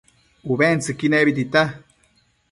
[0.51, 1.63] ubentsëcquio nebi tita